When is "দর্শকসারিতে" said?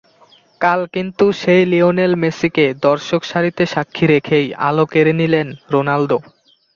2.85-3.63